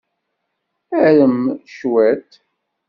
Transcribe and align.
Arem 1.05 1.37
cwiṭ. 1.75 2.29